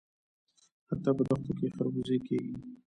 [0.89, 2.53] حتی په دښتو کې خربوزې کیږي.